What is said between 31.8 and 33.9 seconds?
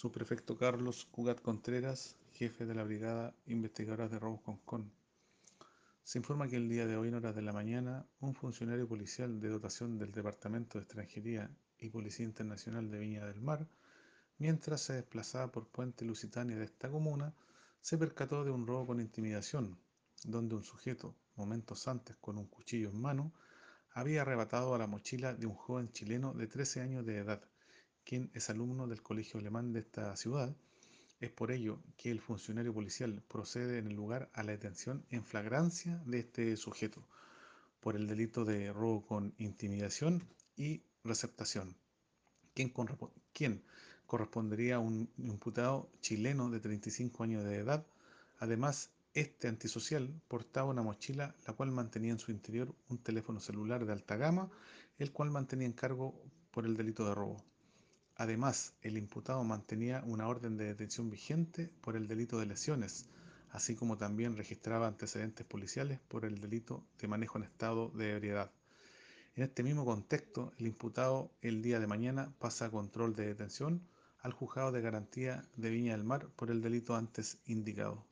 que el funcionario policial procede en